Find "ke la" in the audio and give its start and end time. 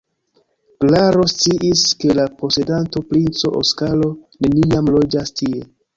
1.99-2.25